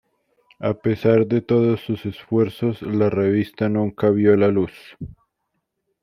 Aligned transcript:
A 0.59 0.73
pesar 0.73 1.27
de 1.27 1.41
todos 1.41 1.81
sus 1.81 2.07
esfuerzos, 2.07 2.81
la 2.81 3.11
revista 3.11 3.69
nunca 3.69 4.09
vio 4.09 4.35
la 4.35 4.47
luz. 4.47 4.71